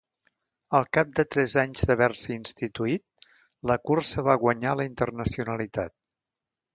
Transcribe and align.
Al 0.77 0.85
cap 0.97 1.09
de 1.17 1.25
tres 1.33 1.51
anys 1.63 1.83
d'haver-se 1.89 2.33
instituït, 2.35 3.27
la 3.73 3.77
cursa 3.89 4.23
va 4.29 4.37
guanyar 4.45 4.73
la 4.81 4.87
internacionalitat. 4.89 5.95